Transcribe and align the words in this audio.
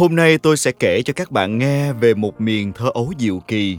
Hôm 0.00 0.16
nay 0.16 0.38
tôi 0.38 0.56
sẽ 0.56 0.72
kể 0.72 1.02
cho 1.02 1.12
các 1.16 1.30
bạn 1.30 1.58
nghe 1.58 1.92
về 1.92 2.14
một 2.14 2.40
miền 2.40 2.72
thơ 2.72 2.90
ấu 2.94 3.12
diệu 3.18 3.38
kỳ. 3.46 3.78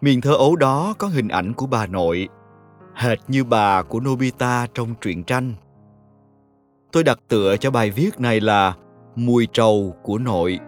Miền 0.00 0.20
thơ 0.20 0.34
ấu 0.34 0.56
đó 0.56 0.94
có 0.98 1.06
hình 1.06 1.28
ảnh 1.28 1.52
của 1.52 1.66
bà 1.66 1.86
nội, 1.86 2.28
hệt 2.94 3.18
như 3.28 3.44
bà 3.44 3.82
của 3.82 4.00
Nobita 4.00 4.66
trong 4.74 4.94
truyện 5.00 5.24
tranh. 5.24 5.54
Tôi 6.92 7.04
đặt 7.04 7.18
tựa 7.28 7.56
cho 7.56 7.70
bài 7.70 7.90
viết 7.90 8.20
này 8.20 8.40
là 8.40 8.74
Mùi 9.16 9.48
trầu 9.52 9.94
của 10.02 10.18
nội. 10.18 10.58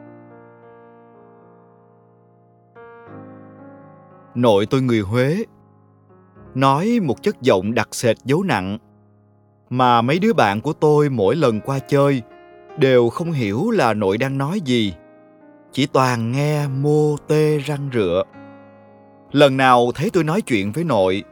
Nội 4.34 4.66
tôi 4.66 4.82
người 4.82 5.00
Huế, 5.00 5.44
nói 6.54 7.00
một 7.02 7.22
chất 7.22 7.42
giọng 7.42 7.74
đặc 7.74 7.88
sệt 7.92 8.16
dấu 8.24 8.42
nặng 8.42 8.78
mà 9.70 10.02
mấy 10.02 10.18
đứa 10.18 10.32
bạn 10.32 10.60
của 10.60 10.72
tôi 10.72 11.10
mỗi 11.10 11.36
lần 11.36 11.60
qua 11.60 11.78
chơi 11.78 12.22
đều 12.78 13.08
không 13.08 13.32
hiểu 13.32 13.70
là 13.70 13.94
nội 13.94 14.18
đang 14.18 14.38
nói 14.38 14.60
gì. 14.64 14.94
Chỉ 15.72 15.86
toàn 15.86 16.32
nghe 16.32 16.68
mô 16.68 17.16
tê 17.28 17.58
răng 17.58 17.90
rựa. 17.92 18.22
Lần 19.32 19.56
nào 19.56 19.92
thấy 19.94 20.10
tôi 20.12 20.24
nói 20.24 20.42
chuyện 20.42 20.72
với 20.72 20.84
nội, 20.84 21.24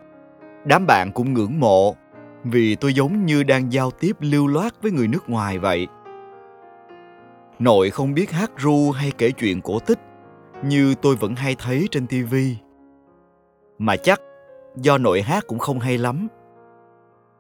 đám 0.65 0.87
bạn 0.87 1.12
cũng 1.12 1.33
ngưỡng 1.33 1.61
mộ, 1.61 1.97
vì 2.45 2.75
tôi 2.75 2.95
giống 2.95 3.27
như 3.27 3.43
đang 3.43 3.73
giao 3.73 3.91
tiếp 3.91 4.16
lưu 4.21 4.47
loát 4.47 4.83
với 4.83 4.93
người 4.93 5.09
nước 5.09 5.30
ngoài 5.30 5.59
vậy. 5.59 5.87
Nội 7.59 7.91
không 7.91 8.15
biết 8.15 8.30
hát 8.30 8.51
ru 8.59 8.91
hay 8.91 9.13
kể 9.19 9.30
chuyện 9.30 9.61
cổ 9.61 9.79
tích, 9.79 9.99
như 10.65 10.95
tôi 10.95 11.16
vẫn 11.16 11.35
hay 11.35 11.57
thấy 11.59 11.88
trên 11.91 12.07
tivi 12.07 12.57
mà 13.79 13.97
chắc, 13.97 14.21
do 14.77 14.99
nội 14.99 15.23
hát 15.23 15.45
cũng 15.47 15.59
không 15.59 15.79
hay 15.79 15.99
lắm. 15.99 16.29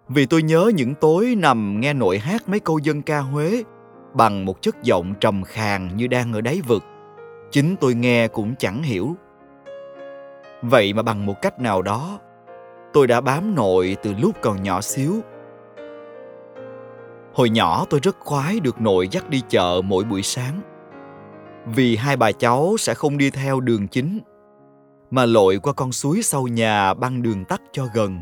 Vì 0.08 0.26
tôi 0.26 0.42
nhớ 0.42 0.70
những 0.74 0.94
tối 0.94 1.34
nằm 1.38 1.80
nghe 1.80 1.92
nội 1.92 2.18
hát 2.18 2.48
mấy 2.48 2.60
câu 2.60 2.78
dân 2.78 3.02
ca 3.02 3.18
huế 3.20 3.62
bằng 4.14 4.44
một 4.44 4.62
chất 4.62 4.82
giọng 4.82 5.14
trầm 5.20 5.42
khàn 5.44 5.96
như 5.96 6.06
đang 6.06 6.32
ở 6.32 6.40
đáy 6.40 6.60
vực. 6.66 6.84
Chính 7.50 7.76
tôi 7.80 7.94
nghe 7.94 8.28
cũng 8.28 8.54
chẳng 8.58 8.82
hiểu. 8.82 9.16
Vậy 10.62 10.92
mà 10.92 11.02
bằng 11.02 11.26
một 11.26 11.42
cách 11.42 11.60
nào 11.60 11.82
đó, 11.82 12.18
tôi 12.92 13.06
đã 13.06 13.20
bám 13.20 13.54
nội 13.54 13.96
từ 14.02 14.14
lúc 14.18 14.36
còn 14.42 14.62
nhỏ 14.62 14.80
xíu. 14.80 15.20
Hồi 17.34 17.50
nhỏ 17.50 17.86
tôi 17.90 18.00
rất 18.02 18.16
khoái 18.20 18.60
được 18.60 18.80
nội 18.80 19.08
dắt 19.08 19.30
đi 19.30 19.42
chợ 19.48 19.80
mỗi 19.84 20.04
buổi 20.04 20.22
sáng. 20.22 20.60
Vì 21.66 21.96
hai 21.96 22.16
bà 22.16 22.32
cháu 22.32 22.76
sẽ 22.78 22.94
không 22.94 23.18
đi 23.18 23.30
theo 23.30 23.60
đường 23.60 23.88
chính, 23.88 24.18
mà 25.10 25.26
lội 25.26 25.58
qua 25.58 25.72
con 25.72 25.92
suối 25.92 26.22
sau 26.22 26.46
nhà 26.46 26.94
băng 26.94 27.22
đường 27.22 27.44
tắt 27.44 27.62
cho 27.72 27.86
gần. 27.94 28.20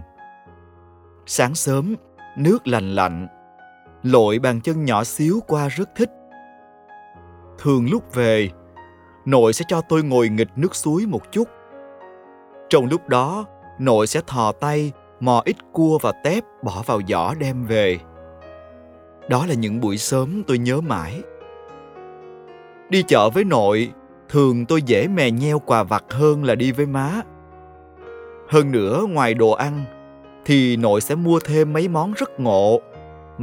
Sáng 1.27 1.55
sớm, 1.55 1.95
nước 2.37 2.67
lành 2.69 2.95
lạnh 2.95 3.29
lội 4.03 4.39
bàn 4.39 4.61
chân 4.61 4.85
nhỏ 4.85 5.05
xíu 5.05 5.41
qua 5.47 5.69
rất 5.69 5.91
thích. 5.97 6.11
Thường 7.59 7.91
lúc 7.91 8.15
về, 8.15 8.51
nội 9.25 9.53
sẽ 9.53 9.65
cho 9.69 9.81
tôi 9.81 10.03
ngồi 10.03 10.29
nghịch 10.29 10.49
nước 10.57 10.75
suối 10.75 11.07
một 11.07 11.33
chút. 11.33 11.49
Trong 12.69 12.87
lúc 12.87 13.09
đó, 13.09 13.47
nội 13.79 14.07
sẽ 14.07 14.21
thò 14.27 14.53
tay, 14.53 14.93
mò 15.21 15.43
ít 15.45 15.57
cua 15.73 15.99
và 16.03 16.13
tép 16.25 16.45
bỏ 16.63 16.83
vào 16.87 17.01
giỏ 17.09 17.35
đem 17.39 17.65
về. 17.65 17.99
Đó 19.29 19.47
là 19.47 19.55
những 19.55 19.81
buổi 19.81 19.99
sớm 19.99 20.43
tôi 20.47 20.59
nhớ 20.59 20.81
mãi. 20.81 21.23
Đi 22.91 23.03
chợ 23.03 23.31
với 23.31 23.45
nội, 23.45 23.93
thường 24.29 24.67
tôi 24.67 24.83
dễ 24.83 25.09
mè 25.09 25.31
nheo 25.31 25.59
quà 25.59 25.83
vặt 25.83 26.05
hơn 26.11 26.45
là 26.45 26.55
đi 26.55 26.73
với 26.73 26.87
má. 26.87 27.21
Hơn 28.49 28.73
nữa, 28.73 29.05
ngoài 29.09 29.35
đồ 29.35 29.51
ăn, 29.51 29.85
thì 30.45 30.77
nội 30.77 31.01
sẽ 31.01 31.15
mua 31.15 31.41
thêm 31.41 31.73
mấy 31.73 31.89
món 31.89 32.13
rất 32.13 32.41
ngộ 32.41 32.81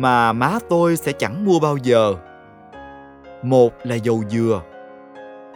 mà 0.02 0.34
má 0.34 0.60
tôi 0.70 0.98
sẽ 0.98 1.12
chẳng 1.12 1.46
mua 1.46 1.60
bao 1.60 1.78
giờ. 1.78 2.16
Một 3.44 3.74
là 3.84 3.96
dầu 3.96 4.24
dừa. 4.30 4.62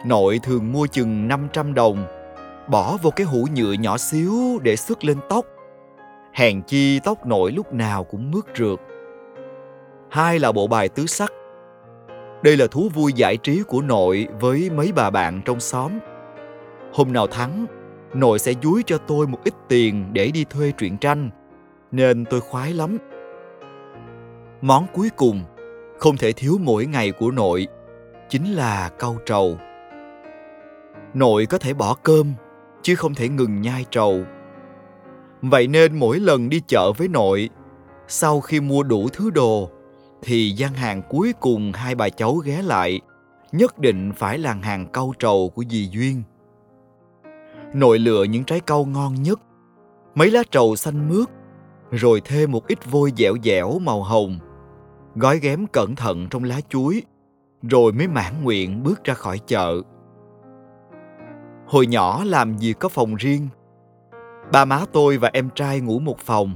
Nội 0.06 0.40
thường 0.42 0.72
mua 0.72 0.86
chừng 0.86 1.28
500 1.28 1.74
đồng, 1.74 2.06
bỏ 2.68 2.96
vô 3.02 3.10
cái 3.10 3.26
hũ 3.26 3.46
nhựa 3.54 3.72
nhỏ 3.72 3.98
xíu 3.98 4.58
để 4.62 4.76
xức 4.76 5.04
lên 5.04 5.18
tóc. 5.28 5.44
Hèn 6.32 6.62
chi 6.62 7.00
tóc 7.04 7.26
nội 7.26 7.52
lúc 7.52 7.72
nào 7.72 8.04
cũng 8.04 8.30
mướt 8.30 8.44
rượt. 8.54 8.80
Hai 10.10 10.38
là 10.38 10.52
bộ 10.52 10.66
bài 10.66 10.88
tứ 10.88 11.06
sắc. 11.06 11.32
Đây 12.42 12.56
là 12.56 12.66
thú 12.66 12.88
vui 12.94 13.12
giải 13.12 13.36
trí 13.36 13.62
của 13.62 13.82
nội 13.82 14.28
với 14.40 14.70
mấy 14.70 14.92
bà 14.92 15.10
bạn 15.10 15.40
trong 15.44 15.60
xóm. 15.60 15.92
Hôm 16.92 17.12
nào 17.12 17.26
thắng, 17.26 17.66
nội 18.14 18.38
sẽ 18.38 18.52
dúi 18.62 18.82
cho 18.86 18.98
tôi 18.98 19.26
một 19.26 19.38
ít 19.44 19.54
tiền 19.68 20.04
để 20.12 20.30
đi 20.30 20.44
thuê 20.44 20.72
truyện 20.78 20.98
tranh, 20.98 21.30
nên 21.92 22.24
tôi 22.24 22.40
khoái 22.40 22.72
lắm 22.72 22.98
món 24.64 24.86
cuối 24.92 25.10
cùng 25.16 25.44
không 25.98 26.16
thể 26.16 26.32
thiếu 26.32 26.58
mỗi 26.60 26.86
ngày 26.86 27.12
của 27.12 27.30
nội, 27.30 27.66
chính 28.28 28.52
là 28.52 28.88
cau 28.98 29.16
trầu. 29.26 29.58
Nội 31.14 31.46
có 31.46 31.58
thể 31.58 31.74
bỏ 31.74 31.94
cơm, 32.02 32.32
chứ 32.82 32.94
không 32.94 33.14
thể 33.14 33.28
ngừng 33.28 33.60
nhai 33.60 33.84
trầu. 33.90 34.22
Vậy 35.42 35.66
nên 35.66 35.98
mỗi 35.98 36.20
lần 36.20 36.48
đi 36.48 36.62
chợ 36.66 36.92
với 36.92 37.08
nội, 37.08 37.50
sau 38.08 38.40
khi 38.40 38.60
mua 38.60 38.82
đủ 38.82 39.08
thứ 39.12 39.30
đồ, 39.30 39.70
thì 40.22 40.50
gian 40.50 40.74
hàng 40.74 41.02
cuối 41.08 41.32
cùng 41.40 41.72
hai 41.72 41.94
bà 41.94 42.08
cháu 42.08 42.34
ghé 42.34 42.62
lại, 42.62 43.00
nhất 43.52 43.78
định 43.78 44.12
phải 44.16 44.38
là 44.38 44.52
hàng 44.52 44.86
cau 44.92 45.12
trầu 45.18 45.50
của 45.54 45.64
dì 45.70 45.88
duyên. 45.92 46.22
Nội 47.74 47.98
lựa 47.98 48.24
những 48.24 48.44
trái 48.44 48.60
cau 48.60 48.84
ngon 48.84 49.22
nhất, 49.22 49.40
mấy 50.14 50.30
lá 50.30 50.42
trầu 50.50 50.76
xanh 50.76 51.08
mướt, 51.08 51.28
rồi 51.90 52.20
thêm 52.24 52.52
một 52.52 52.66
ít 52.66 52.90
vôi 52.90 53.12
dẻo 53.16 53.34
dẻo 53.44 53.78
màu 53.78 54.02
hồng 54.02 54.38
gói 55.14 55.38
ghém 55.38 55.66
cẩn 55.66 55.94
thận 55.94 56.26
trong 56.30 56.44
lá 56.44 56.60
chuối, 56.68 57.02
rồi 57.62 57.92
mới 57.92 58.08
mãn 58.08 58.42
nguyện 58.42 58.82
bước 58.82 59.04
ra 59.04 59.14
khỏi 59.14 59.38
chợ. 59.46 59.82
Hồi 61.66 61.86
nhỏ 61.86 62.24
làm 62.24 62.58
gì 62.58 62.72
có 62.72 62.88
phòng 62.88 63.14
riêng. 63.14 63.48
Ba 64.52 64.64
má 64.64 64.84
tôi 64.92 65.18
và 65.18 65.30
em 65.32 65.50
trai 65.54 65.80
ngủ 65.80 65.98
một 65.98 66.18
phòng. 66.18 66.54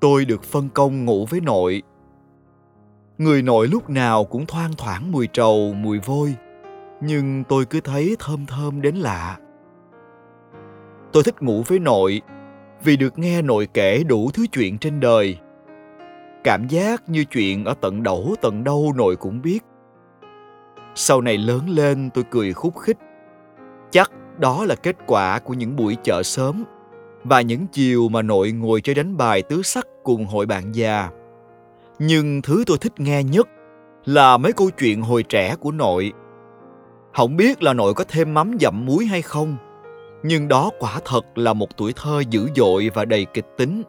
Tôi 0.00 0.24
được 0.24 0.42
phân 0.42 0.68
công 0.68 1.04
ngủ 1.04 1.26
với 1.30 1.40
nội. 1.40 1.82
Người 3.18 3.42
nội 3.42 3.68
lúc 3.68 3.90
nào 3.90 4.24
cũng 4.24 4.46
thoang 4.46 4.72
thoảng 4.78 5.12
mùi 5.12 5.26
trầu, 5.26 5.74
mùi 5.74 5.98
vôi, 5.98 6.34
nhưng 7.00 7.44
tôi 7.48 7.64
cứ 7.64 7.80
thấy 7.80 8.16
thơm 8.18 8.46
thơm 8.46 8.80
đến 8.80 8.96
lạ. 8.96 9.38
Tôi 11.12 11.22
thích 11.22 11.42
ngủ 11.42 11.62
với 11.66 11.78
nội 11.78 12.20
vì 12.84 12.96
được 12.96 13.18
nghe 13.18 13.42
nội 13.42 13.68
kể 13.74 14.04
đủ 14.04 14.30
thứ 14.34 14.46
chuyện 14.52 14.78
trên 14.78 15.00
đời 15.00 15.38
cảm 16.44 16.68
giác 16.68 17.08
như 17.08 17.24
chuyện 17.24 17.64
ở 17.64 17.74
tận 17.80 18.02
đầu 18.02 18.34
tận 18.42 18.64
đâu 18.64 18.92
nội 18.96 19.16
cũng 19.16 19.42
biết. 19.42 19.60
Sau 20.94 21.20
này 21.20 21.38
lớn 21.38 21.68
lên, 21.68 22.10
tôi 22.14 22.24
cười 22.30 22.52
khúc 22.52 22.78
khích. 22.78 22.96
Chắc 23.90 24.10
đó 24.38 24.64
là 24.64 24.74
kết 24.74 24.96
quả 25.06 25.38
của 25.38 25.54
những 25.54 25.76
buổi 25.76 25.96
chợ 26.02 26.22
sớm 26.22 26.64
và 27.24 27.40
những 27.40 27.66
chiều 27.72 28.08
mà 28.08 28.22
nội 28.22 28.52
ngồi 28.52 28.80
chơi 28.80 28.94
đánh 28.94 29.16
bài 29.16 29.42
tứ 29.42 29.62
sắc 29.62 29.86
cùng 30.02 30.26
hội 30.26 30.46
bạn 30.46 30.74
già. 30.74 31.10
Nhưng 31.98 32.42
thứ 32.42 32.64
tôi 32.66 32.78
thích 32.78 33.00
nghe 33.00 33.22
nhất 33.22 33.48
là 34.04 34.36
mấy 34.36 34.52
câu 34.52 34.70
chuyện 34.70 35.02
hồi 35.02 35.22
trẻ 35.22 35.56
của 35.60 35.70
nội. 35.70 36.12
Không 37.14 37.36
biết 37.36 37.62
là 37.62 37.72
nội 37.72 37.94
có 37.94 38.04
thêm 38.08 38.34
mắm 38.34 38.56
dặm 38.60 38.86
muối 38.86 39.04
hay 39.04 39.22
không, 39.22 39.56
nhưng 40.22 40.48
đó 40.48 40.70
quả 40.78 41.00
thật 41.04 41.38
là 41.38 41.52
một 41.52 41.76
tuổi 41.76 41.92
thơ 41.96 42.22
dữ 42.30 42.48
dội 42.56 42.90
và 42.94 43.04
đầy 43.04 43.26
kịch 43.34 43.46
tính 43.56 43.82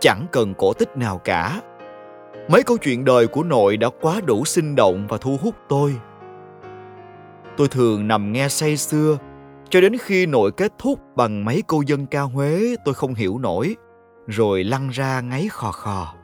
chẳng 0.00 0.26
cần 0.32 0.54
cổ 0.54 0.72
tích 0.72 0.96
nào 0.96 1.18
cả. 1.18 1.60
Mấy 2.48 2.62
câu 2.62 2.76
chuyện 2.76 3.04
đời 3.04 3.26
của 3.26 3.42
nội 3.42 3.76
đã 3.76 3.88
quá 4.00 4.20
đủ 4.26 4.44
sinh 4.44 4.74
động 4.74 5.06
và 5.08 5.18
thu 5.18 5.36
hút 5.42 5.54
tôi. 5.68 5.96
Tôi 7.56 7.68
thường 7.68 8.08
nằm 8.08 8.32
nghe 8.32 8.48
say 8.48 8.76
sưa, 8.76 9.18
cho 9.70 9.80
đến 9.80 9.96
khi 10.00 10.26
nội 10.26 10.52
kết 10.52 10.72
thúc 10.78 11.00
bằng 11.16 11.44
mấy 11.44 11.62
câu 11.68 11.82
dân 11.82 12.06
ca 12.06 12.20
huế, 12.20 12.76
tôi 12.84 12.94
không 12.94 13.14
hiểu 13.14 13.38
nổi, 13.38 13.76
rồi 14.26 14.64
lăn 14.64 14.88
ra 14.88 15.20
ngáy 15.20 15.48
khò 15.50 15.72
khò. 15.72 16.14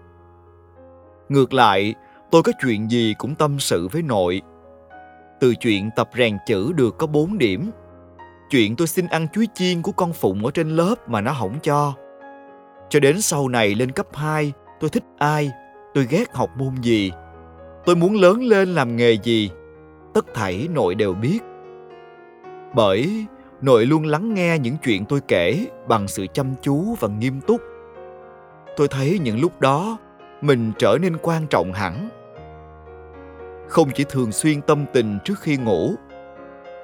Ngược 1.28 1.53
lại, 1.53 1.94
tôi 2.31 2.42
có 2.42 2.53
chuyện 2.62 2.91
gì 2.91 3.15
cũng 3.18 3.34
tâm 3.34 3.59
sự 3.59 3.89
với 3.89 4.03
nội. 4.03 4.42
Từ 5.41 5.54
chuyện 5.54 5.91
tập 5.97 6.10
rèn 6.16 6.36
chữ 6.47 6.72
được 6.72 6.98
có 6.98 7.06
4 7.06 7.39
điểm. 7.39 7.71
Chuyện 8.50 8.77
tôi 8.77 8.86
xin 8.86 9.06
ăn 9.06 9.27
chuối 9.33 9.48
chiên 9.54 9.83
của 9.83 9.92
con 9.92 10.12
phụng 10.12 10.45
ở 10.45 10.50
trên 10.50 10.77
lớp 10.77 11.09
mà 11.09 11.21
nó 11.21 11.33
hỏng 11.33 11.59
cho 11.62 11.95
cho 12.88 13.00
đến 13.00 13.21
sau 13.21 13.48
này 13.48 13.74
lên 13.74 13.92
cấp 13.92 14.06
2, 14.12 14.53
tôi 14.80 14.91
thích 14.91 15.04
ai, 15.18 15.50
tôi 15.94 16.06
ghét 16.10 16.34
học 16.34 16.50
môn 16.59 16.74
gì, 16.83 17.12
tôi 17.84 17.97
muốn 17.97 18.15
lớn 18.15 18.42
lên 18.42 18.74
làm 18.74 18.97
nghề 18.97 19.12
gì, 19.12 19.50
tất 20.15 20.27
thảy 20.34 20.68
nội 20.74 20.94
đều 20.94 21.15
biết. 21.15 21.38
Bởi 22.74 23.27
nội 23.60 23.86
luôn 23.86 24.06
lắng 24.06 24.34
nghe 24.34 24.59
những 24.59 24.77
chuyện 24.84 25.04
tôi 25.04 25.21
kể 25.28 25.66
bằng 25.88 26.09
sự 26.09 26.27
chăm 26.33 26.54
chú 26.62 26.94
và 27.00 27.09
nghiêm 27.09 27.41
túc. 27.41 27.60
Tôi 28.77 28.88
thấy 28.88 29.18
những 29.22 29.41
lúc 29.41 29.60
đó 29.60 29.98
mình 30.41 30.72
trở 30.78 30.98
nên 31.03 31.16
quan 31.22 31.47
trọng 31.47 31.72
hẳn. 31.72 32.09
Không 33.68 33.88
chỉ 33.94 34.04
thường 34.09 34.33
xuyên 34.33 34.60
tâm 34.60 34.84
tình 34.92 35.18
trước 35.24 35.41
khi 35.41 35.56
ngủ, 35.56 35.94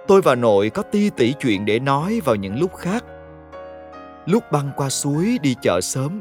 tôi 0.06 0.22
và 0.22 0.34
nội 0.34 0.70
có 0.70 0.82
ti 0.82 1.10
tỉ 1.10 1.34
chuyện 1.40 1.64
để 1.64 1.78
nói 1.78 2.20
vào 2.24 2.36
những 2.36 2.60
lúc 2.60 2.74
khác 2.76 3.04
lúc 4.26 4.52
băng 4.52 4.70
qua 4.76 4.88
suối 4.88 5.38
đi 5.42 5.56
chợ 5.62 5.80
sớm, 5.80 6.20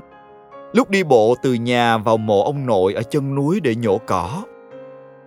lúc 0.73 0.89
đi 0.89 1.03
bộ 1.03 1.35
từ 1.41 1.53
nhà 1.53 1.97
vào 1.97 2.17
mộ 2.17 2.43
ông 2.43 2.65
nội 2.65 2.93
ở 2.93 3.03
chân 3.03 3.35
núi 3.35 3.59
để 3.59 3.75
nhổ 3.75 3.97
cỏ. 3.97 4.43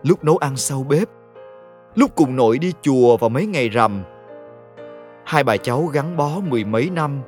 lúc 0.03 0.25
nấu 0.25 0.37
ăn 0.37 0.57
sau 0.57 0.87
bếp, 0.89 1.09
lúc 1.95 2.11
cùng 2.15 2.37
nội 2.37 2.59
đi 2.59 2.73
chùa 2.83 3.17
vào 3.17 3.31
mấy 3.31 3.47
ngày 3.47 3.69
rằm. 3.69 4.03
Hai 5.25 5.45
bà 5.45 5.57
cháu 5.57 5.83
gắn 5.83 6.17
bó 6.17 6.31
mười 6.49 6.65
mấy 6.65 6.91
năm, 6.91 7.21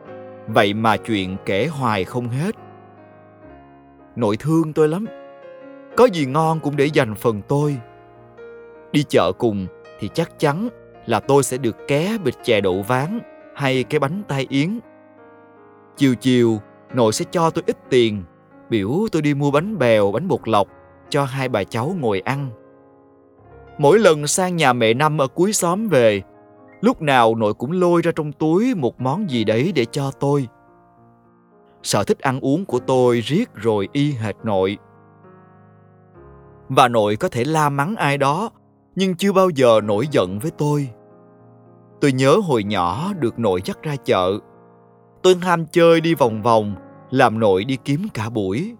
vậy 0.46 0.74
mà 0.74 0.96
chuyện 0.96 1.36
kể 1.44 1.66
hoài 1.66 2.04
không 2.04 2.28
hết. 2.28 2.54
Nội 4.16 4.36
thương 4.36 4.72
tôi 4.72 4.88
lắm, 4.88 5.06
có 5.96 6.04
gì 6.04 6.26
ngon 6.26 6.60
cũng 6.60 6.76
để 6.76 6.86
dành 6.86 7.14
phần 7.14 7.42
tôi. 7.48 7.76
Đi 8.92 9.04
chợ 9.08 9.32
cùng 9.38 9.66
thì 10.00 10.08
chắc 10.14 10.38
chắn 10.38 10.68
là 11.06 11.20
tôi 11.20 11.42
sẽ 11.42 11.56
được 11.56 11.76
ké 11.88 12.18
bịch 12.24 12.36
chè 12.44 12.60
đậu 12.60 12.82
ván 12.82 13.18
hay 13.54 13.84
cái 13.84 13.98
bánh 13.98 14.22
tai 14.28 14.46
yến. 14.50 14.78
Chiều 15.96 16.14
chiều, 16.14 16.58
nội 16.94 17.12
sẽ 17.12 17.24
cho 17.30 17.50
tôi 17.50 17.64
ít 17.66 17.76
tiền, 17.90 18.24
biểu 18.70 18.90
tôi 19.12 19.22
đi 19.22 19.34
mua 19.34 19.50
bánh 19.50 19.78
bèo, 19.78 20.12
bánh 20.12 20.28
bột 20.28 20.48
lọc 20.48 20.68
cho 21.08 21.24
hai 21.24 21.48
bà 21.48 21.64
cháu 21.64 21.94
ngồi 22.00 22.20
ăn. 22.20 22.48
Mỗi 23.78 23.98
lần 23.98 24.26
sang 24.26 24.56
nhà 24.56 24.72
mẹ 24.72 24.94
năm 24.94 25.20
ở 25.20 25.26
cuối 25.26 25.52
xóm 25.52 25.88
về, 25.88 26.22
lúc 26.80 27.02
nào 27.02 27.34
nội 27.34 27.54
cũng 27.54 27.72
lôi 27.72 28.02
ra 28.02 28.12
trong 28.16 28.32
túi 28.32 28.74
một 28.74 29.00
món 29.00 29.30
gì 29.30 29.44
đấy 29.44 29.72
để 29.74 29.84
cho 29.84 30.10
tôi. 30.10 30.48
Sở 31.82 32.04
thích 32.04 32.18
ăn 32.18 32.40
uống 32.40 32.64
của 32.64 32.78
tôi 32.78 33.20
riết 33.20 33.54
rồi 33.54 33.88
y 33.92 34.12
hệt 34.12 34.34
nội. 34.42 34.78
Và 36.68 36.88
nội 36.88 37.16
có 37.16 37.28
thể 37.28 37.44
la 37.44 37.68
mắng 37.68 37.96
ai 37.96 38.18
đó, 38.18 38.50
nhưng 38.94 39.14
chưa 39.14 39.32
bao 39.32 39.50
giờ 39.50 39.80
nổi 39.84 40.08
giận 40.10 40.38
với 40.38 40.50
tôi. 40.50 40.88
Tôi 42.00 42.12
nhớ 42.12 42.36
hồi 42.44 42.64
nhỏ 42.64 43.12
được 43.18 43.38
nội 43.38 43.60
dắt 43.64 43.82
ra 43.82 43.96
chợ. 43.96 44.38
Tôi 45.26 45.36
ham 45.42 45.66
chơi 45.66 46.00
đi 46.00 46.14
vòng 46.14 46.42
vòng, 46.42 46.74
làm 47.10 47.38
nội 47.38 47.64
đi 47.64 47.76
kiếm 47.84 48.06
cả 48.14 48.30
buổi. 48.30 48.76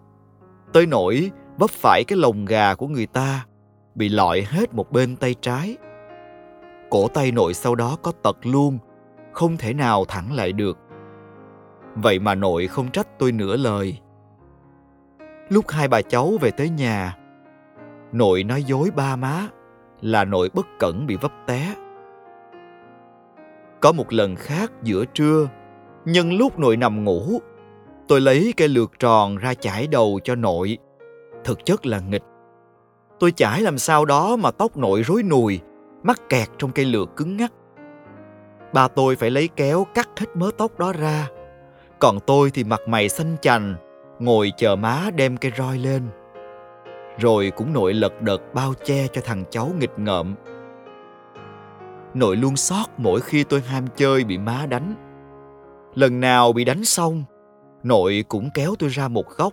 Tới 0.72 0.87
nỗi 0.87 1.31
vấp 1.58 1.70
phải 1.70 2.04
cái 2.04 2.19
lồng 2.19 2.44
gà 2.44 2.75
của 2.75 2.87
người 2.87 3.06
ta, 3.06 3.46
bị 3.94 4.08
lọi 4.08 4.43
hết 4.43 4.75
một 4.75 4.93
bên 4.93 5.16
tay 5.16 5.34
trái. 5.40 5.76
Cổ 6.90 7.08
tay 7.08 7.32
nội 7.32 7.54
sau 7.54 7.75
đó 7.75 7.96
có 8.02 8.12
tật 8.22 8.37
luôn, 8.43 8.78
không 9.32 9.56
thể 9.56 9.75
nào 9.75 10.04
thẳng 10.04 10.32
lại 10.32 10.52
được. 10.52 10.78
Vậy 11.94 12.19
mà 12.19 12.34
nội 12.34 12.66
không 12.66 12.90
trách 12.90 13.19
tôi 13.19 13.32
nửa 13.32 13.56
lời. 13.56 13.98
Lúc 15.48 15.64
hai 15.69 15.88
bà 15.88 16.02
cháu 16.02 16.32
về 16.40 16.50
tới 16.50 16.70
nhà, 16.70 17.16
nội 18.12 18.44
nói 18.44 18.62
dối 18.62 18.90
ba 18.96 19.16
má 19.16 19.48
là 20.00 20.25
nội 20.25 20.50
bất 20.54 20.66
cẩn 20.78 21.06
bị 21.06 21.16
vấp 21.16 21.32
té. 21.46 21.75
Có 23.81 23.93
một 23.93 24.12
lần 24.12 24.37
khác 24.37 24.72
giữa 24.82 25.04
trưa, 25.04 25.48
nhân 26.06 26.32
lúc 26.32 26.58
nội 26.58 26.76
nằm 26.76 27.05
ngủ, 27.05 27.41
tôi 28.08 28.20
lấy 28.20 28.55
cây 28.56 28.69
lược 28.69 28.99
tròn 28.99 29.37
ra 29.37 29.55
chải 29.55 29.87
đầu 29.87 30.20
cho 30.25 30.35
nội. 30.35 30.79
Thực 31.44 31.64
chất 31.64 31.87
là 31.87 32.00
nghịch. 32.00 32.23
Tôi 33.19 33.32
chải 33.32 33.61
làm 33.62 33.79
sao 33.79 34.05
đó 34.05 34.37
mà 34.37 34.50
tóc 34.50 34.76
nội 34.76 35.03
rối 35.03 35.23
nùi, 35.23 35.61
mắc 36.03 36.29
kẹt 36.29 36.49
trong 36.58 36.70
cây 36.73 36.85
lược 36.85 37.17
cứng 37.17 37.37
ngắc. 37.37 37.53
Ba 38.73 38.88
tôi 38.88 39.17
phải 39.17 39.31
lấy 39.31 39.49
kéo 39.56 39.87
cắt 39.94 40.08
hết 40.17 40.26
mớ 40.35 40.50
tóc 40.58 40.79
đó 40.79 40.93
ra. 40.93 41.29
Còn 41.99 42.19
tôi 42.26 42.50
thì 42.50 42.64
mặt 42.64 42.81
mày 42.87 43.08
xanh 43.08 43.37
chành, 43.43 43.75
ngồi 44.19 44.53
chờ 44.56 44.76
má 44.76 45.11
đem 45.17 45.37
cây 45.37 45.53
roi 45.56 45.79
lên. 45.79 46.03
Rồi 47.19 47.53
cũng 47.56 47.73
nội 47.73 47.94
lật 47.94 48.23
đật 48.23 48.55
bao 48.55 48.75
che 48.85 49.06
cho 49.12 49.20
thằng 49.25 49.44
cháu 49.50 49.70
nghịch 49.79 49.99
ngợm 49.99 50.35
nội 52.17 52.37
luôn 52.37 52.56
sót 52.56 52.85
mỗi 52.97 53.20
khi 53.20 53.44
tôi 53.44 53.61
ham 53.61 53.85
chơi 53.97 54.25
bị 54.25 54.38
má 54.38 54.67
đánh 54.69 54.94
lần 55.96 56.20
nào 56.20 56.52
bị 56.52 56.64
đánh 56.64 56.84
xong, 56.84 57.25
nội 57.82 58.25
cũng 58.28 58.50
kéo 58.54 58.75
tôi 58.78 58.88
ra 58.88 59.08
một 59.08 59.28
góc. 59.37 59.52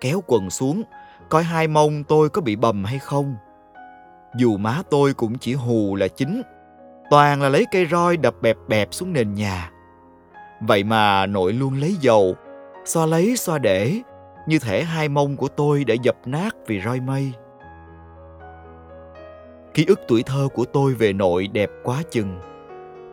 Kéo 0.00 0.22
quần 0.26 0.50
xuống, 0.50 0.82
coi 1.28 1.42
hai 1.42 1.68
mông 1.68 2.04
tôi 2.04 2.28
có 2.28 2.40
bị 2.40 2.56
bầm 2.56 2.84
hay 2.84 2.98
không. 2.98 3.34
Dù 4.36 4.56
má 4.56 4.82
tôi 4.90 5.14
cũng 5.14 5.38
chỉ 5.38 5.54
hù 5.54 5.96
là 5.96 6.08
chính, 6.08 6.42
toàn 7.10 7.42
là 7.42 7.48
lấy 7.48 7.66
cây 7.72 7.86
roi 7.90 8.16
đập 8.16 8.34
bẹp 8.42 8.56
bẹp 8.68 8.94
xuống 8.94 9.12
nền 9.12 9.34
nhà. 9.34 9.70
Vậy 10.60 10.84
mà 10.84 11.26
nội 11.26 11.52
luôn 11.52 11.80
lấy 11.80 11.96
dầu, 12.00 12.34
xoa 12.84 13.06
lấy 13.06 13.36
xoa 13.36 13.58
để, 13.58 14.00
như 14.46 14.58
thể 14.58 14.84
hai 14.84 15.08
mông 15.08 15.36
của 15.36 15.48
tôi 15.48 15.84
đã 15.84 15.94
dập 16.02 16.16
nát 16.26 16.56
vì 16.66 16.80
roi 16.80 17.00
mây. 17.00 17.32
Ký 19.74 19.84
ức 19.88 20.00
tuổi 20.08 20.22
thơ 20.22 20.48
của 20.54 20.64
tôi 20.64 20.94
về 20.94 21.12
nội 21.12 21.48
đẹp 21.52 21.70
quá 21.82 22.02
chừng, 22.10 22.40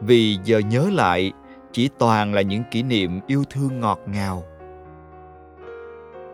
vì 0.01 0.37
giờ 0.43 0.59
nhớ 0.59 0.89
lại 0.91 1.31
chỉ 1.71 1.89
toàn 1.97 2.33
là 2.33 2.41
những 2.41 2.63
kỷ 2.71 2.83
niệm 2.83 3.19
yêu 3.27 3.43
thương 3.49 3.79
ngọt 3.79 3.99
ngào. 4.05 4.43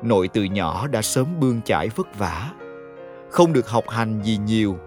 Nội 0.01 0.27
từ 0.27 0.43
nhỏ 0.43 0.87
đã 0.87 1.01
sớm 1.01 1.27
bươn 1.39 1.61
chải 1.61 1.89
vất 1.89 2.17
vả, 2.17 2.51
không 3.29 3.53
được 3.53 3.69
học 3.69 3.89
hành 3.89 4.21
gì 4.23 4.37
nhiều, 4.37 4.77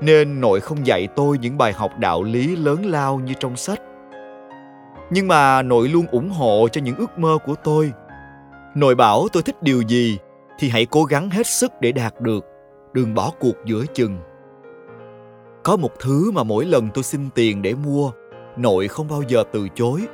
nên 0.00 0.40
nội 0.40 0.60
không 0.60 0.86
dạy 0.86 1.08
tôi 1.16 1.38
những 1.38 1.58
bài 1.58 1.72
học 1.72 1.90
đạo 1.98 2.22
lý 2.22 2.56
lớn 2.56 2.86
lao 2.86 3.20
như 3.20 3.32
trong 3.40 3.56
sách. 3.56 3.80
Nhưng 5.10 5.28
mà 5.28 5.62
nội 5.62 5.88
luôn 5.88 6.06
ủng 6.06 6.30
hộ 6.30 6.68
cho 6.72 6.80
những 6.80 6.96
ước 6.96 7.18
mơ 7.18 7.38
của 7.46 7.54
tôi. 7.64 7.92
Nội 8.74 8.94
bảo 8.94 9.26
tôi 9.32 9.42
thích 9.42 9.62
điều 9.62 9.82
gì 9.82 10.18
thì 10.58 10.68
hãy 10.68 10.86
cố 10.86 11.04
gắng 11.04 11.30
hết 11.30 11.46
sức 11.46 11.72
để 11.80 11.92
đạt 11.92 12.20
được, 12.20 12.44
đừng 12.92 13.14
bỏ 13.14 13.30
cuộc 13.40 13.54
giữa 13.64 13.84
chừng. 13.94 14.18
Có 15.62 15.76
một 15.76 15.90
thứ 16.00 16.30
mà 16.30 16.42
mỗi 16.42 16.64
lần 16.64 16.88
tôi 16.94 17.04
xin 17.04 17.30
tiền 17.34 17.62
để 17.62 17.74
mua 17.74 18.10
nội 18.56 18.88
không 18.88 19.08
bao 19.08 19.22
giờ 19.28 19.44
từ 19.52 19.68
chối. 19.68 20.06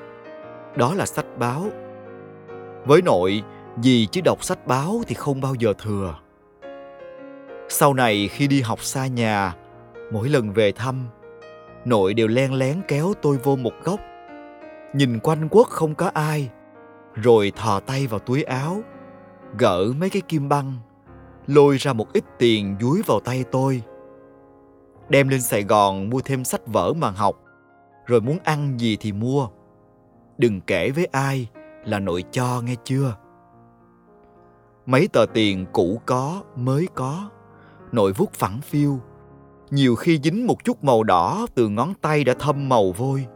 Đó 0.77 0.95
là 0.95 1.07
sách 1.07 1.27
báo. 1.39 1.67
Với 2.87 3.03
nội 3.03 3.43
gì 3.83 4.07
chứ 4.13 4.21
đọc 4.25 4.45
sách 4.45 4.67
báo 4.67 5.03
thì 5.07 5.15
không 5.15 5.41
bao 5.41 5.55
giờ 5.55 5.73
thừa. 5.79 6.15
Sau 7.69 7.95
này 7.95 8.29
khi 8.29 8.47
đi 8.47 8.61
học 8.61 8.83
xa 8.83 9.07
nhà 9.07 9.55
mỗi 10.13 10.29
lần 10.29 10.53
về 10.53 10.73
thăm 10.73 11.07
nội 11.85 12.15
đều 12.15 12.29
len 12.29 12.55
lén 12.55 12.81
kéo 12.89 13.13
tôi 13.23 13.37
vô 13.37 13.57
một 13.57 13.73
góc. 13.85 14.01
Nhìn 14.95 15.19
quanh 15.19 15.49
quất 15.49 15.67
không 15.67 15.95
có 15.95 16.11
ai 16.15 16.51
rồi 17.15 17.53
thò 17.57 17.81
tay 17.81 18.07
vào 18.07 18.21
túi 18.21 18.43
áo 18.43 18.83
gỡ 19.59 19.93
mấy 19.99 20.11
cái 20.11 20.23
kim 20.29 20.49
băng 20.49 20.73
lôi 21.47 21.77
ra 21.77 21.93
một 21.93 22.13
ít 22.13 22.25
tiền 22.39 22.77
dúi 22.81 23.03
vào 23.07 23.21
tay 23.21 23.45
tôi 23.53 23.83
đem 25.11 25.29
lên 25.29 25.41
Sài 25.41 25.63
Gòn 25.63 26.11
mua 26.11 26.21
thêm 26.21 26.45
sách 26.45 26.67
vở 26.67 26.93
mà 26.93 27.11
học, 27.11 27.43
rồi 28.11 28.21
muốn 28.21 28.39
ăn 28.45 28.81
gì 28.81 28.97
thì 29.01 29.12
mua. 29.12 29.49
Đừng 30.39 30.61
kể 30.61 30.91
với 30.91 31.05
ai 31.05 31.49
là 31.85 31.99
nội 31.99 32.25
cho 32.31 32.62
nghe 32.65 32.75
chưa. 32.85 33.17
Mấy 34.87 35.09
tờ 35.09 35.27
tiền 35.35 35.67
cũ 35.73 36.01
có, 36.07 36.43
mới 36.57 36.89
có, 36.95 37.31
nội 37.93 38.12
vuốt 38.12 38.33
phẳng 38.33 38.61
phiu, 38.61 39.00
nhiều 39.71 39.95
khi 39.95 40.21
dính 40.23 40.47
một 40.47 40.64
chút 40.64 40.85
màu 40.85 41.02
đỏ 41.02 41.47
từ 41.55 41.69
ngón 41.69 41.95
tay 41.95 42.25
đã 42.25 42.35
thâm 42.38 42.69
màu 42.69 42.93
vôi. 42.93 43.26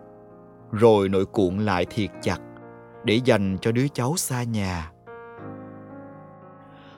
Rồi 0.73 1.09
nội 1.09 1.26
cuộn 1.26 1.59
lại 1.59 1.87
thiệt 1.90 2.11
chặt 2.23 2.38
để 3.04 3.21
dành 3.25 3.57
cho 3.61 3.73
đứa 3.73 3.88
cháu 3.88 4.16
xa 4.16 4.43
nhà. 4.43 4.93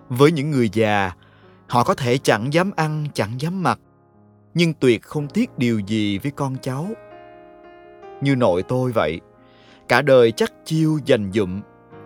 Với 0.08 0.32
những 0.32 0.50
người 0.50 0.70
già, 0.72 1.12
họ 1.68 1.84
có 1.84 1.94
thể 1.94 2.18
chẳng 2.18 2.52
dám 2.52 2.70
ăn, 2.76 3.06
chẳng 3.14 3.40
dám 3.40 3.62
mặc, 3.62 3.80
nhưng 4.54 4.74
tuyệt 4.74 5.02
không 5.02 5.28
tiếc 5.28 5.58
điều 5.58 5.78
gì 5.78 6.18
với 6.18 6.30
con 6.30 6.56
cháu 6.62 6.86
như 8.20 8.36
nội 8.36 8.62
tôi 8.62 8.92
vậy. 8.92 9.20
Cả 9.88 10.02
đời 10.02 10.32
chắc 10.32 10.52
chiêu 10.64 10.98
dành 11.04 11.32
dụm 11.32 11.60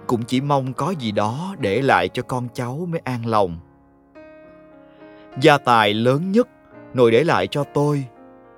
cũng 0.07 0.23
chỉ 0.23 0.41
mong 0.41 0.73
có 0.73 0.91
gì 0.91 1.13
đó 1.13 1.55
để 1.59 1.83
lại 1.83 2.09
cho 2.09 2.23
con 2.23 2.49
cháu 2.55 2.87
mới 2.91 3.01
an 3.05 3.27
lòng. 3.27 3.59
Gia 5.41 5.59
tài 5.59 5.95
lớn 5.95 6.33
nhất 6.33 6.49
nội 6.95 7.11
để 7.11 7.25
lại 7.25 7.47
cho 7.47 7.65
tôi 7.65 8.05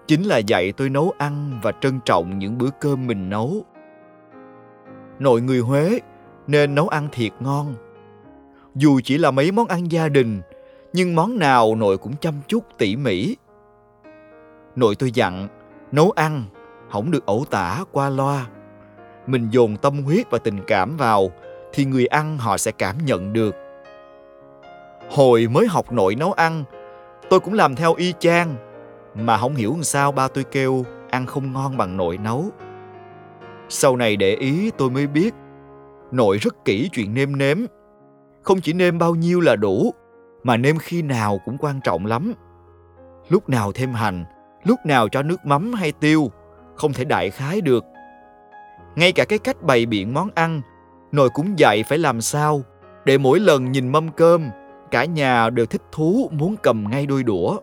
chính 0.07 0.23
là 0.23 0.39
dạy 0.39 0.73
tôi 0.73 0.89
nấu 0.89 1.13
ăn 1.19 1.61
và 1.63 1.73
trân 1.81 2.01
trọng 2.05 2.39
những 2.39 2.59
bữa 2.59 2.71
cơm 2.81 3.07
mình 3.07 3.31
nấu. 3.31 3.65
Nội 5.19 5.41
người 5.41 5.61
huế 5.61 5.99
nên 6.47 6.75
nấu 6.75 6.89
ăn 6.89 7.09
thiệt 7.13 7.33
ngon. 7.41 7.75
Dù 8.75 9.01
chỉ 9.05 9.19
là 9.19 9.31
mấy 9.31 9.53
món 9.53 9.67
ăn 9.69 9.91
gia 9.91 10.09
đình 10.09 10.41
nhưng 10.93 11.15
món 11.15 11.39
nào 11.39 11.75
nội 11.75 11.99
cũng 11.99 12.17
chăm 12.17 12.35
chút 12.47 12.65
tỉ 12.79 12.97
mỉ. 12.97 13.37
Nội 14.77 14.95
tôi 14.95 15.11
dặn, 15.15 15.49
nấu 15.93 16.11
ăn, 16.11 16.45
không 16.93 17.11
được 17.11 17.27
ẩu 17.27 17.45
tả 17.51 17.85
qua 17.93 18.09
loa. 18.09 18.47
Mình 19.27 19.49
dồn 19.51 19.77
tâm 19.77 20.03
huyết 20.03 20.31
và 20.31 20.39
tình 20.39 20.61
cảm 20.67 20.97
vào, 20.97 21.31
thì 21.73 21.85
người 21.85 22.07
ăn 22.07 22.39
họ 22.39 22.59
sẽ 22.59 22.73
cảm 22.73 22.97
nhận 23.05 23.33
được. 23.33 23.55
Hồi 25.11 25.49
mới 25.51 25.67
học 25.67 25.93
nội 25.93 26.15
nấu 26.15 26.33
ăn, 26.33 26.65
tôi 27.31 27.41
cũng 27.41 27.55
làm 27.55 27.77
theo 27.77 27.95
y 27.95 28.15
chang, 28.19 28.57
mà 29.15 29.37
không 29.37 29.55
hiểu 29.55 29.73
làm 29.73 29.83
sao 29.83 30.13
ba 30.13 30.29
tôi 30.29 30.45
kêu 30.45 30.85
ăn 31.11 31.27
không 31.27 31.53
ngon 31.53 31.77
bằng 31.77 31.97
nội 31.97 32.19
nấu. 32.19 32.45
Sau 33.69 33.97
này 33.97 34.17
để 34.17 34.35
ý 34.35 34.71
tôi 34.79 34.91
mới 34.91 35.07
biết, 35.07 35.35
nội 36.11 36.39
rất 36.39 36.65
kỹ 36.65 36.89
chuyện 36.93 37.15
nêm 37.15 37.39
nếm. 37.39 37.59
Không 38.43 38.61
chỉ 38.61 38.73
nêm 38.73 38.99
bao 38.99 39.15
nhiêu 39.15 39.41
là 39.41 39.57
đủ, 39.57 39.95
mà 40.43 40.57
nêm 40.57 40.79
khi 40.79 41.03
nào 41.03 41.41
cũng 41.45 41.59
quan 41.59 41.81
trọng 41.85 42.07
lắm. 42.07 42.33
Lúc 43.29 43.49
nào 43.49 43.73
thêm 43.73 43.93
hành, 43.93 44.25
lúc 44.65 44.79
nào 44.87 45.09
cho 45.09 45.23
nước 45.23 45.47
mắm 45.47 45.73
hay 45.73 45.93
tiêu 45.93 46.31
không 46.75 46.93
thể 46.93 47.05
đại 47.05 47.31
khái 47.31 47.61
được 47.61 47.85
ngay 48.97 49.13
cả 49.13 49.25
cái 49.25 49.39
cách 49.39 49.63
bày 49.63 49.87
biện 49.87 50.15
món 50.15 50.31
ăn 50.35 50.61
nội 51.13 51.29
cũng 51.35 51.59
dạy 51.59 51.83
phải 51.83 51.99
làm 51.99 52.21
sao 52.21 52.63
để 53.05 53.19
mỗi 53.19 53.41
lần 53.41 53.73
nhìn 53.73 53.93
mâm 53.93 54.09
cơm 54.09 54.51
cả 54.93 55.05
nhà 55.05 55.51
đều 55.51 55.67
thích 55.67 55.83
thú 55.93 56.31
muốn 56.33 56.57
cầm 56.63 56.85
ngay 56.91 57.07
đôi 57.07 57.23
đũa. 57.23 57.59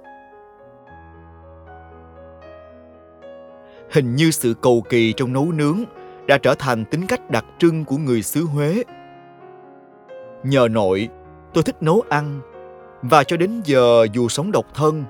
Hình 3.92 4.16
như 4.16 4.32
sự 4.32 4.54
cầu 4.62 4.84
kỳ 4.90 5.14
trong 5.14 5.34
nấu 5.34 5.52
nướng 5.52 5.84
đã 6.28 6.38
trở 6.38 6.56
thành 6.60 6.86
tính 6.86 7.08
cách 7.08 7.30
đặc 7.30 7.46
trưng 7.60 7.86
của 7.86 7.98
người 7.98 8.22
xứ 8.22 8.44
Huế. 8.44 8.84
Nhờ 10.44 10.68
nội, 10.72 11.10
tôi 11.54 11.64
thích 11.64 11.84
nấu 11.84 12.04
ăn 12.10 12.40
và 13.02 13.24
cho 13.24 13.38
đến 13.38 13.62
giờ 13.66 14.08
dù 14.14 14.28
sống 14.28 14.52
độc 14.52 14.66
thân, 14.74 15.04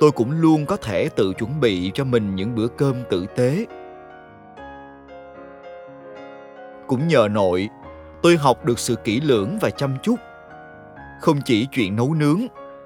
tôi 0.00 0.12
cũng 0.12 0.30
luôn 0.30 0.66
có 0.66 0.76
thể 0.76 1.08
tự 1.16 1.32
chuẩn 1.32 1.60
bị 1.60 1.90
cho 1.94 2.04
mình 2.04 2.34
những 2.34 2.54
bữa 2.54 2.68
cơm 2.68 2.96
tử 3.10 3.26
tế. 3.36 3.66
Cũng 6.86 7.08
nhờ 7.08 7.28
nội, 7.30 7.68
tôi 8.22 8.36
học 8.36 8.64
được 8.64 8.78
sự 8.78 8.94
kỹ 9.04 9.20
lưỡng 9.20 9.58
và 9.60 9.70
chăm 9.70 9.96
chút. 10.02 10.16
Không 11.20 11.36
chỉ 11.44 11.66
chuyện 11.66 11.96
nấu 11.96 12.14
nướng 12.14 12.40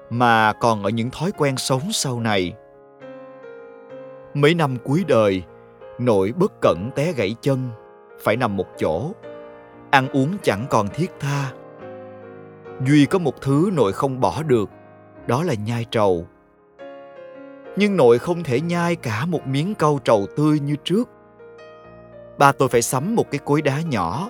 mà 0.09 0.53
còn 0.53 0.83
ở 0.83 0.89
những 0.89 1.09
thói 1.11 1.31
quen 1.37 1.57
sống 1.57 1.81
sau 1.91 2.19
này. 2.19 2.53
Mấy 4.33 4.53
năm 4.53 4.77
cuối 4.83 5.05
đời, 5.07 5.43
nội 5.99 6.33
bất 6.37 6.51
cẩn 6.61 6.89
té 6.95 7.13
gãy 7.13 7.35
chân, 7.41 7.69
phải 8.23 8.37
nằm 8.37 8.57
một 8.57 8.67
chỗ. 8.77 9.11
Ăn 9.91 10.09
uống 10.09 10.37
chẳng 10.43 10.65
còn 10.69 10.87
thiết 10.87 11.11
tha. 11.19 11.51
Duy 12.85 13.05
có 13.05 13.19
một 13.19 13.41
thứ 13.41 13.69
nội 13.73 13.93
không 13.93 14.19
bỏ 14.19 14.43
được, 14.43 14.69
đó 15.27 15.43
là 15.43 15.53
nhai 15.53 15.85
trầu. 15.91 16.27
Nhưng 17.77 17.97
nội 17.97 18.19
không 18.19 18.43
thể 18.43 18.61
nhai 18.61 18.95
cả 18.95 19.25
một 19.25 19.47
miếng 19.47 19.75
câu 19.75 19.99
trầu 20.03 20.27
tươi 20.35 20.59
như 20.59 20.75
trước. 20.83 21.09
Ba 22.37 22.51
tôi 22.51 22.69
phải 22.69 22.81
sắm 22.81 23.15
một 23.15 23.31
cái 23.31 23.39
cối 23.45 23.61
đá 23.61 23.81
nhỏ, 23.81 24.29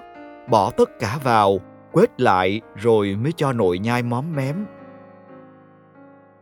bỏ 0.50 0.72
tất 0.72 0.90
cả 1.00 1.20
vào, 1.24 1.60
quết 1.92 2.22
lại 2.22 2.62
rồi 2.76 3.16
mới 3.16 3.32
cho 3.32 3.54
nội 3.54 3.80
nhai 3.80 4.04
móm 4.04 4.36
mém. 4.36 4.66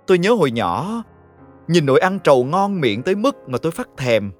Tôi 0.07 0.17
nhớ 0.17 0.33
hồi 0.33 0.51
nhỏ, 0.51 1.03
nhìn 1.67 1.85
nội 1.85 1.99
ăn 1.99 2.19
trầu 2.19 2.43
ngon 2.43 2.81
miệng 2.81 3.03
tới 3.03 3.15
mức 3.15 3.49
mà 3.49 3.57
tôi 3.57 3.71
phát 3.71 3.89
thèm. 3.97 4.31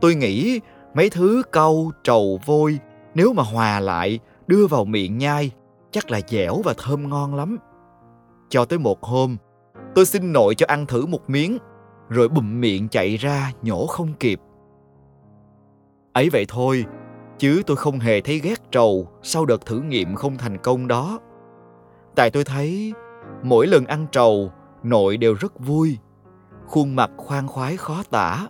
Tôi 0.00 0.14
nghĩ 0.14 0.60
mấy 0.94 1.10
thứ 1.10 1.42
câu, 1.50 1.92
trầu, 2.04 2.40
vôi 2.46 2.78
nếu 3.14 3.32
mà 3.32 3.42
hòa 3.42 3.80
lại 3.80 4.18
đưa 4.46 4.66
vào 4.66 4.84
miệng 4.84 5.18
nhai 5.18 5.50
chắc 5.90 6.10
là 6.10 6.20
dẻo 6.28 6.62
và 6.64 6.74
thơm 6.78 7.08
ngon 7.08 7.34
lắm. 7.34 7.58
Cho 8.48 8.64
tới 8.64 8.78
một 8.78 9.02
hôm, 9.02 9.36
tôi 9.94 10.06
xin 10.06 10.32
nội 10.32 10.54
cho 10.54 10.66
ăn 10.68 10.86
thử 10.86 11.06
một 11.06 11.30
miếng, 11.30 11.58
rồi 12.12 12.28
bụm 12.28 12.60
miệng 12.60 12.88
chạy 12.88 13.16
ra 13.16 13.52
nhổ 13.62 13.86
không 13.86 14.12
kịp. 14.20 14.40
Ấy 16.12 16.30
vậy 16.30 16.44
thôi, 16.48 16.84
chứ 17.38 17.62
tôi 17.66 17.76
không 17.76 17.98
hề 17.98 18.20
thấy 18.20 18.38
ghét 18.38 18.70
trầu 18.70 19.08
sau 19.22 19.46
đợt 19.46 19.66
thử 19.66 19.80
nghiệm 19.80 20.14
không 20.14 20.38
thành 20.38 20.58
công 20.58 20.88
đó. 20.88 21.18
Tại 22.14 22.30
tôi 22.30 22.44
thấy 22.44 22.92
mỗi 23.42 23.66
lần 23.66 23.86
ăn 23.86 24.06
trầu, 24.12 24.52
nội 24.82 25.16
đều 25.16 25.34
rất 25.34 25.58
vui, 25.58 25.98
khuôn 26.66 26.96
mặt 26.96 27.10
khoan 27.16 27.48
khoái 27.48 27.76
khó 27.76 28.02
tả. 28.10 28.48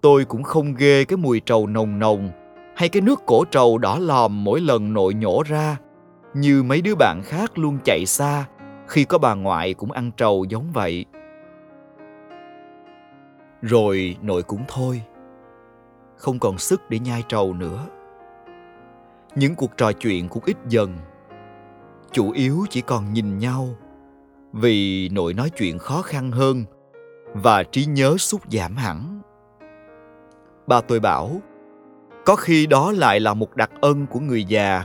Tôi 0.00 0.24
cũng 0.24 0.42
không 0.42 0.74
ghê 0.74 1.04
cái 1.04 1.16
mùi 1.16 1.40
trầu 1.40 1.66
nồng 1.66 1.98
nồng 1.98 2.30
hay 2.76 2.88
cái 2.88 3.02
nước 3.02 3.20
cổ 3.26 3.44
trầu 3.44 3.78
đỏ 3.78 3.98
lòm 3.98 4.44
mỗi 4.44 4.60
lần 4.60 4.92
nội 4.92 5.14
nhổ 5.14 5.42
ra 5.46 5.76
như 6.34 6.62
mấy 6.62 6.80
đứa 6.80 6.94
bạn 6.94 7.22
khác 7.24 7.58
luôn 7.58 7.78
chạy 7.84 8.06
xa 8.06 8.44
khi 8.88 9.04
có 9.04 9.18
bà 9.18 9.34
ngoại 9.34 9.74
cũng 9.74 9.92
ăn 9.92 10.10
trầu 10.16 10.44
giống 10.44 10.72
vậy. 10.72 11.04
Rồi 13.62 14.16
nội 14.22 14.42
cũng 14.42 14.64
thôi, 14.68 15.02
không 16.16 16.38
còn 16.38 16.58
sức 16.58 16.90
để 16.90 16.98
nhai 16.98 17.22
trầu 17.28 17.54
nữa. 17.54 17.86
Những 19.34 19.54
cuộc 19.54 19.76
trò 19.76 19.92
chuyện 19.92 20.28
cũng 20.28 20.42
ít 20.46 20.56
dần. 20.68 20.96
Chủ 22.12 22.30
yếu 22.30 22.64
chỉ 22.70 22.80
còn 22.80 23.12
nhìn 23.12 23.38
nhau 23.38 23.68
vì 24.52 25.08
nội 25.08 25.34
nói 25.34 25.50
chuyện 25.50 25.78
khó 25.78 26.02
khăn 26.02 26.30
hơn 26.30 26.64
và 27.34 27.62
trí 27.62 27.84
nhớ 27.84 28.16
sút 28.16 28.40
giảm 28.50 28.76
hẳn. 28.76 29.20
Ba 30.66 30.80
tôi 30.80 31.00
bảo, 31.00 31.40
có 32.24 32.36
khi 32.36 32.66
đó 32.66 32.92
lại 32.92 33.20
là 33.20 33.34
một 33.34 33.56
đặc 33.56 33.70
ân 33.80 34.06
của 34.06 34.20
người 34.20 34.44
già 34.44 34.84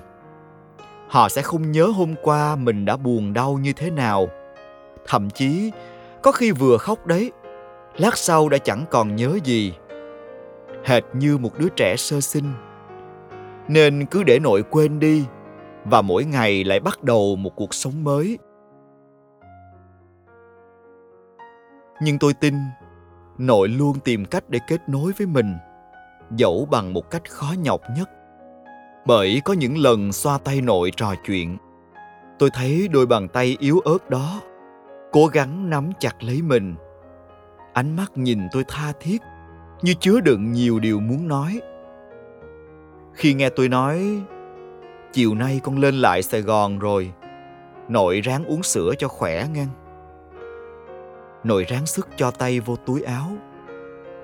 họ 1.07 1.29
sẽ 1.29 1.41
không 1.41 1.71
nhớ 1.71 1.85
hôm 1.85 2.15
qua 2.23 2.55
mình 2.55 2.85
đã 2.85 2.97
buồn 2.97 3.33
đau 3.33 3.53
như 3.53 3.73
thế 3.73 3.91
nào 3.91 4.27
thậm 5.07 5.29
chí 5.29 5.71
có 6.21 6.31
khi 6.31 6.51
vừa 6.51 6.77
khóc 6.77 7.05
đấy 7.05 7.31
lát 7.97 8.17
sau 8.17 8.49
đã 8.49 8.57
chẳng 8.57 8.85
còn 8.89 9.15
nhớ 9.15 9.39
gì. 9.43 9.73
Hệt 10.85 11.03
như 11.13 11.37
một 11.37 11.59
đứa 11.59 11.69
trẻ 11.75 11.95
sơ 11.97 12.21
sinh. 12.21 12.53
Nên 13.67 14.05
cứ 14.05 14.23
để 14.23 14.39
nội 14.39 14.63
quên 14.69 14.99
đi, 14.99 15.25
và 15.85 16.01
mỗi 16.01 16.25
ngày 16.25 16.63
lại 16.63 16.79
bắt 16.79 17.03
đầu 17.03 17.35
một 17.35 17.55
cuộc 17.55 17.73
sống 17.73 18.03
mới. 18.03 18.37
Nhưng 22.01 22.19
tôi 22.19 22.33
tin, 22.33 22.53
nội 23.37 23.67
luôn 23.67 23.99
tìm 23.99 24.25
cách 24.25 24.49
để 24.49 24.59
kết 24.67 24.89
nối 24.89 25.11
với 25.17 25.27
mình, 25.27 25.55
dẫu 26.31 26.67
bằng 26.71 26.93
một 26.93 27.09
cách 27.09 27.29
khó 27.29 27.53
nhọc 27.61 27.81
nhất. 27.97 28.09
Bởi 29.05 29.41
có 29.45 29.53
những 29.53 29.77
lần 29.77 30.11
xoa 30.13 30.37
tay 30.37 30.61
nội 30.61 30.91
trò 30.97 31.13
chuyện, 31.25 31.57
tôi 32.39 32.49
thấy 32.53 32.87
đôi 32.91 33.05
bàn 33.05 33.27
tay 33.27 33.57
yếu 33.59 33.79
ớt 33.79 34.09
đó 34.09 34.41
cố 35.11 35.25
gắng 35.25 35.69
nắm 35.69 35.89
chặt 35.99 36.23
lấy 36.23 36.41
mình 36.41 36.75
ánh 37.77 37.95
mắt 37.95 38.11
nhìn 38.15 38.39
tôi 38.51 38.63
tha 38.67 38.91
thiết, 38.99 39.21
như 39.81 39.93
chứa 39.99 40.19
đựng 40.19 40.51
nhiều 40.51 40.79
điều 40.79 40.99
muốn 40.99 41.27
nói. 41.27 41.61
Khi 43.13 43.33
nghe 43.33 43.49
tôi 43.49 43.69
nói, 43.69 44.21
chiều 45.13 45.35
nay 45.35 45.59
con 45.63 45.77
lên 45.79 45.95
lại 45.95 46.23
sài 46.23 46.41
gòn 46.41 46.79
rồi, 46.79 47.11
nội 47.89 48.21
ráng 48.21 48.45
uống 48.45 48.63
sữa 48.63 48.93
cho 48.97 49.07
khỏe 49.07 49.47
ngang 49.53 49.67
nội 51.43 51.65
ráng 51.67 51.85
sức 51.85 52.07
cho 52.15 52.31
tay 52.31 52.59
vô 52.59 52.75
túi 52.75 53.01
áo, 53.01 53.31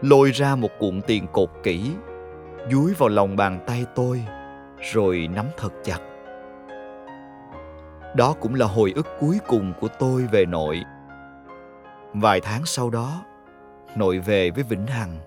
lôi 0.02 0.32
ra 0.32 0.56
một 0.56 0.70
cuộn 0.80 1.02
tiền 1.02 1.28
cột 1.32 1.50
kỹ, 1.64 1.92
dúi 2.72 2.94
vào 2.94 3.10
lòng 3.10 3.36
bàn 3.36 3.60
tay 3.68 3.86
tôi, 3.96 4.24
rồi 4.94 5.30
nắm 5.36 5.46
thật 5.58 5.74
chặt. 5.84 6.00
Đó 8.16 8.36
cũng 8.42 8.56
là 8.56 8.66
hồi 8.66 8.94
ức 8.96 9.08
cuối 9.20 9.40
cùng 9.48 9.74
của 9.80 9.88
tôi 10.00 10.28
về 10.32 10.46
nội. 10.46 10.84
Vài 12.14 12.42
tháng 12.42 12.66
sau 12.66 12.90
đó 12.90 13.24
nội 13.98 14.20
về 14.20 14.52
với 14.52 14.64
vĩnh 14.64 14.88
hằng. 14.88 15.18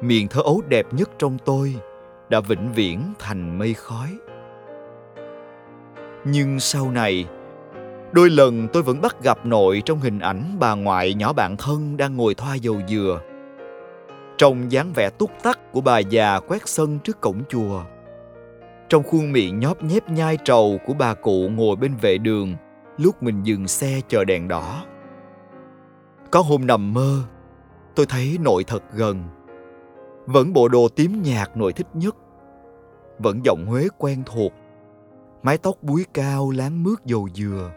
Miền 0.00 0.28
thơ 0.28 0.42
ấu 0.42 0.62
đẹp 0.68 0.86
nhất 0.92 1.10
trong 1.18 1.38
tôi 1.44 1.74
đã 2.28 2.40
vĩnh 2.40 2.72
viễn 2.72 3.12
thành 3.18 3.58
mây 3.58 3.74
khói. 3.74 4.08
Nhưng 6.24 6.60
sau 6.60 6.90
này, 6.90 7.26
đôi 8.12 8.30
lần 8.30 8.68
tôi 8.72 8.82
vẫn 8.82 9.00
bắt 9.00 9.22
gặp 9.22 9.46
nội 9.46 9.82
trong 9.84 10.00
hình 10.00 10.18
ảnh 10.18 10.56
bà 10.60 10.74
ngoại 10.74 11.14
nhỏ 11.14 11.32
bạn 11.32 11.56
thân 11.56 11.96
đang 11.96 12.16
ngồi 12.16 12.34
thoa 12.34 12.54
dầu 12.54 12.76
dừa. 12.88 13.20
Trong 14.38 14.72
dáng 14.72 14.92
vẻ 14.94 15.10
túc 15.18 15.30
tắc 15.42 15.72
của 15.72 15.80
bà 15.80 15.98
già 15.98 16.40
quét 16.40 16.68
sân 16.68 16.98
trước 16.98 17.20
cổng 17.20 17.42
chùa. 17.48 17.82
Trong 18.88 19.02
khuôn 19.02 19.32
miệng 19.32 19.60
nhóp 19.60 19.82
nhép 19.82 20.10
nhai 20.10 20.38
trầu 20.44 20.78
của 20.86 20.94
bà 20.94 21.14
cụ 21.14 21.48
ngồi 21.48 21.76
bên 21.76 21.94
vệ 22.00 22.18
đường, 22.18 22.56
lúc 22.98 23.22
mình 23.22 23.42
dừng 23.42 23.68
xe 23.68 24.00
chờ 24.08 24.24
đèn 24.24 24.48
đỏ. 24.48 24.84
Có 26.32 26.40
hôm 26.40 26.66
nằm 26.66 26.94
mơ, 26.94 27.22
tôi 27.94 28.06
thấy 28.06 28.38
nội 28.40 28.64
thật 28.64 28.82
gần. 28.92 29.24
Vẫn 30.26 30.52
bộ 30.52 30.68
đồ 30.68 30.88
tím 30.88 31.22
nhạt 31.22 31.56
nội 31.56 31.72
thích 31.72 31.86
nhất. 31.94 32.16
Vẫn 33.18 33.44
giọng 33.44 33.66
Huế 33.66 33.88
quen 33.98 34.22
thuộc. 34.26 34.52
Mái 35.42 35.58
tóc 35.58 35.76
búi 35.82 36.06
cao 36.14 36.50
láng 36.50 36.82
mướt 36.82 37.04
dầu 37.04 37.28
dừa, 37.34 37.70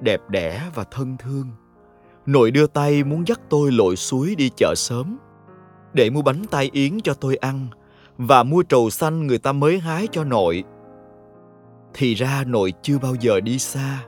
đẹp 0.00 0.20
đẽ 0.28 0.70
và 0.74 0.84
thân 0.84 1.16
thương. 1.18 1.46
Nội 2.26 2.50
đưa 2.50 2.66
tay 2.66 3.04
muốn 3.04 3.28
dắt 3.28 3.40
tôi 3.48 3.72
lội 3.72 3.96
suối 3.96 4.34
đi 4.34 4.50
chợ 4.56 4.74
sớm 4.76 5.18
để 5.92 6.10
mua 6.10 6.22
bánh 6.22 6.44
tai 6.50 6.70
yến 6.72 7.00
cho 7.00 7.14
tôi 7.14 7.36
ăn 7.36 7.66
và 8.18 8.42
mua 8.42 8.62
trầu 8.62 8.90
xanh 8.90 9.26
người 9.26 9.38
ta 9.38 9.52
mới 9.52 9.78
hái 9.78 10.08
cho 10.12 10.24
nội. 10.24 10.64
Thì 11.94 12.14
ra 12.14 12.44
nội 12.46 12.72
chưa 12.82 12.98
bao 12.98 13.14
giờ 13.20 13.40
đi 13.40 13.58
xa, 13.58 14.04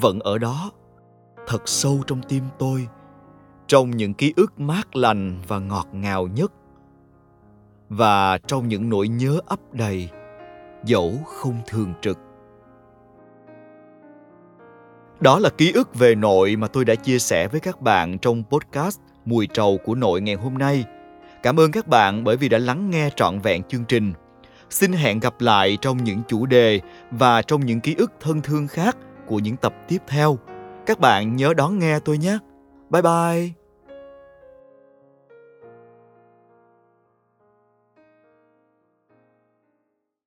vẫn 0.00 0.20
ở 0.20 0.38
đó, 0.38 0.70
thật 1.46 1.62
sâu 1.68 2.00
trong 2.06 2.20
tim 2.28 2.42
tôi, 2.58 2.88
trong 3.70 3.90
những 3.90 4.14
ký 4.14 4.32
ức 4.36 4.60
mát 4.60 4.96
lành 4.96 5.38
và 5.48 5.58
ngọt 5.58 5.88
ngào 5.92 6.26
nhất. 6.26 6.52
Và 7.88 8.38
trong 8.38 8.68
những 8.68 8.88
nỗi 8.88 9.08
nhớ 9.08 9.40
ấp 9.46 9.60
đầy, 9.72 10.08
dẫu 10.84 11.12
không 11.26 11.60
thường 11.66 11.92
trực. 12.00 12.18
Đó 15.20 15.38
là 15.38 15.50
ký 15.50 15.72
ức 15.72 15.94
về 15.94 16.14
nội 16.14 16.56
mà 16.56 16.66
tôi 16.66 16.84
đã 16.84 16.94
chia 16.94 17.18
sẻ 17.18 17.48
với 17.48 17.60
các 17.60 17.80
bạn 17.80 18.18
trong 18.18 18.42
podcast 18.50 19.00
Mùi 19.24 19.46
trầu 19.46 19.78
của 19.84 19.94
nội 19.94 20.20
ngày 20.20 20.34
hôm 20.34 20.58
nay– 20.58 20.84
Cảm 21.42 21.60
ơn 21.60 21.72
các 21.72 21.88
bạn 21.88 22.24
bởi 22.24 22.36
vì 22.36 22.48
đã 22.48 22.58
lắng 22.58 22.90
nghe 22.90 23.10
trọn 23.16 23.38
vẹn 23.38 23.62
chương 23.62 23.84
trình. 23.84 24.12
Xin 24.70 24.92
hẹn 24.92 25.20
gặp 25.20 25.40
lại 25.40 25.78
trong 25.80 26.04
những 26.04 26.22
chủ 26.28 26.46
đề 26.46 26.80
và 27.10 27.42
trong 27.42 27.66
những 27.66 27.80
ký 27.80 27.94
ức 27.98 28.12
thân 28.20 28.40
thương 28.40 28.68
khác 28.68 28.96
của 29.26 29.38
những 29.38 29.56
tập 29.56 29.74
tiếp 29.88 29.98
theo. 30.08 30.38
Các 30.86 31.00
bạn 31.00 31.36
nhớ 31.36 31.54
đón 31.54 31.78
nghe 31.78 31.98
tôi 31.98 32.18
nhé. 32.18 32.38
Bye 32.90 33.02
bye. 33.02 33.59